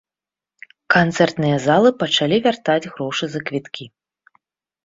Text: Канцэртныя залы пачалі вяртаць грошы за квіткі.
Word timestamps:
Канцэртныя 0.95 1.57
залы 1.67 1.89
пачалі 2.01 2.37
вяртаць 2.47 2.81
грошы 2.93 3.25
за 3.35 3.39
квіткі. 3.51 3.85